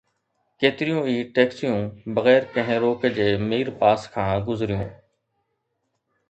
ڪيتريون 0.61 1.01
ئي 1.09 1.17
ٽئڪسيون 1.35 1.83
بغير 2.15 2.47
ڪنهن 2.55 2.81
روڪ 2.85 3.05
جي 3.19 3.29
مير 3.53 3.71
پاس 3.85 4.09
کان 4.17 4.33
گذريون 4.49 4.91